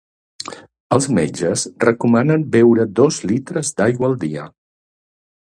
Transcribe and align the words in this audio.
Els 0.95 1.07
metges 1.17 1.65
recomanen 1.85 2.47
beure 2.57 2.89
dos 3.01 3.23
litres 3.33 3.73
d'aigua 3.81 4.11
al 4.11 4.21
dia. 4.29 4.51